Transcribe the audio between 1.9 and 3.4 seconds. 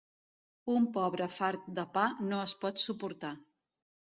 pa no es pot suportar.